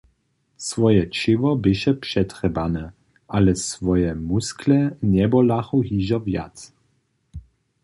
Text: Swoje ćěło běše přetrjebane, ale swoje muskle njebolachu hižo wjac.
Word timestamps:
Swoje 0.67 1.03
ćěło 1.15 1.51
běše 1.63 1.93
přetrjebane, 1.93 2.93
ale 3.35 3.51
swoje 3.55 4.09
muskle 4.29 4.79
njebolachu 5.11 5.77
hižo 5.87 6.19
wjac. 6.25 6.57